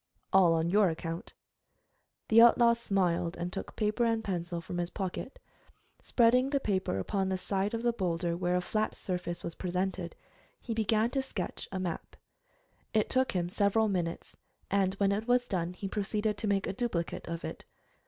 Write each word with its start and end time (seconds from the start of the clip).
"All 0.33 0.55
on 0.55 0.71
your 0.71 0.89
account." 0.89 1.35
The 2.29 2.41
outlaw 2.41 2.73
smiled, 2.73 3.37
and 3.37 3.53
took 3.53 3.75
paper 3.75 4.03
and 4.03 4.23
pencil 4.23 4.59
from 4.59 4.79
his 4.79 4.89
pocket. 4.89 5.37
Spreading 6.01 6.49
the 6.49 6.59
paper 6.59 6.97
upon 6.97 7.29
the 7.29 7.37
side 7.37 7.75
of 7.75 7.83
the 7.83 7.93
boulder 7.93 8.35
where 8.35 8.55
a 8.55 8.61
flat 8.61 8.95
surface 8.95 9.43
was 9.43 9.53
presented, 9.53 10.15
he 10.59 10.73
began 10.73 11.11
to 11.11 11.21
sketch 11.21 11.69
a 11.71 11.79
map. 11.79 12.15
It 12.95 13.11
took 13.11 13.33
him 13.33 13.47
several 13.47 13.89
minutes, 13.89 14.35
and 14.71 14.95
when 14.95 15.11
it 15.11 15.27
was 15.27 15.47
done 15.47 15.73
he 15.73 15.87
proceeded 15.87 16.35
to 16.39 16.47
make 16.47 16.65
a 16.65 16.73
duplicate 16.73 17.27
of 17.27 17.45
it. 17.45 17.65